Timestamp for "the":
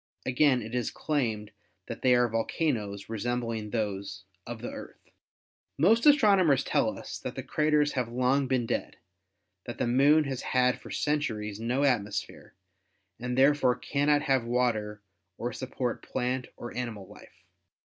4.63-4.71, 7.35-7.43, 9.77-9.85